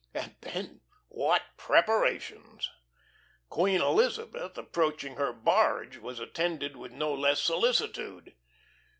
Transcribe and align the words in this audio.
And 0.15 0.35
then 0.41 0.81
what 1.09 1.43
preparations! 1.57 2.71
Queen 3.49 3.81
Elizabeth 3.81 4.57
approaching 4.57 5.13
her 5.17 5.31
barge 5.31 5.97
was 5.97 6.19
attended 6.19 6.75
with 6.75 6.91
no 6.91 7.13
less 7.13 7.39
solicitude. 7.39 8.33